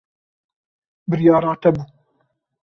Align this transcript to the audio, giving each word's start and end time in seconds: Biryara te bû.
Biryara 1.09 1.51
te 1.61 1.69
bû. 1.77 1.83